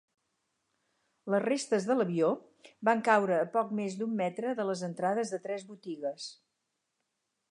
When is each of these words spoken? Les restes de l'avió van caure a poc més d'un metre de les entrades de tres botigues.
Les 1.33 1.43
restes 1.43 1.85
de 1.89 1.97
l'avió 1.99 2.31
van 2.89 3.03
caure 3.09 3.37
a 3.41 3.45
poc 3.57 3.75
més 3.81 3.99
d'un 4.01 4.17
metre 4.23 4.53
de 4.61 4.67
les 4.71 4.83
entrades 4.89 5.35
de 5.35 5.43
tres 5.47 5.67
botigues. 5.75 6.31